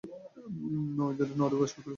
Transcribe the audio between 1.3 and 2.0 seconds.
নরওয়ের সরকারি ভাষা।